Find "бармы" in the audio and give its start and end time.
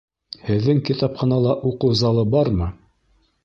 2.37-2.75